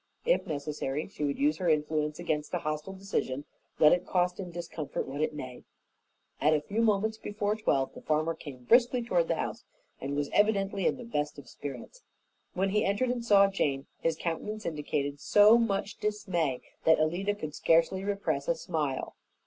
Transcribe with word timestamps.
If 0.25 0.47
necessary, 0.47 1.07
she 1.09 1.23
would 1.23 1.37
use 1.37 1.57
her 1.57 1.69
influence 1.69 2.17
against 2.17 2.55
a 2.55 2.57
hostile 2.57 2.93
decision, 2.95 3.45
let 3.77 3.91
it 3.93 4.03
cost 4.07 4.39
in 4.39 4.49
discomfort 4.49 5.07
what 5.07 5.21
it 5.21 5.35
might. 5.35 5.63
At 6.41 6.55
a 6.55 6.61
few 6.61 6.81
moments 6.81 7.19
before 7.19 7.55
twelve 7.55 7.93
the 7.93 8.01
farmer 8.01 8.33
came 8.33 8.63
briskly 8.63 9.03
toward 9.03 9.27
the 9.27 9.35
house, 9.35 9.63
and 9.99 10.15
was 10.15 10.31
evidently 10.33 10.87
in 10.87 10.97
the 10.97 11.03
best 11.05 11.37
of 11.37 11.47
spirits. 11.47 12.01
When 12.55 12.71
he 12.71 12.83
entered 12.83 13.11
and 13.11 13.23
saw 13.23 13.47
Jane, 13.51 13.85
his 13.99 14.17
countenance 14.17 14.65
indicated 14.65 15.19
so 15.21 15.59
much 15.59 15.97
dismay 15.99 16.61
that 16.83 16.97
Alida 16.97 17.35
could 17.35 17.53
scarcely 17.53 18.03
repress 18.03 18.47
a 18.47 18.55
smile. 18.55 19.15